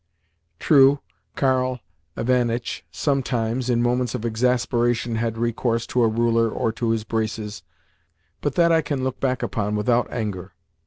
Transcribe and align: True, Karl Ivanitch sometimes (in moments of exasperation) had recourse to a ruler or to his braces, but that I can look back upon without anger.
True, 0.59 0.99
Karl 1.35 1.79
Ivanitch 2.17 2.83
sometimes 2.91 3.69
(in 3.69 3.83
moments 3.83 4.15
of 4.15 4.25
exasperation) 4.25 5.17
had 5.17 5.37
recourse 5.37 5.85
to 5.85 6.01
a 6.01 6.07
ruler 6.07 6.49
or 6.49 6.71
to 6.71 6.89
his 6.89 7.03
braces, 7.03 7.61
but 8.41 8.55
that 8.55 8.71
I 8.71 8.81
can 8.81 9.03
look 9.03 9.19
back 9.19 9.43
upon 9.43 9.75
without 9.75 10.11
anger. 10.11 10.53